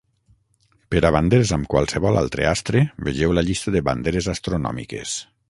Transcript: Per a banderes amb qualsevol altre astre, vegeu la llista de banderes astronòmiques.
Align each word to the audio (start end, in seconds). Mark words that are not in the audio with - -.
Per 0.93 1.01
a 1.09 1.11
banderes 1.15 1.51
amb 1.57 1.69
qualsevol 1.73 2.17
altre 2.23 2.47
astre, 2.53 2.83
vegeu 3.09 3.37
la 3.39 3.45
llista 3.51 3.75
de 3.77 3.85
banderes 3.91 4.33
astronòmiques. 4.35 5.17